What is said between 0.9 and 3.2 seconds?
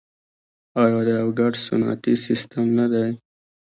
دا یو ګډ صنعتي سیستم نه دی؟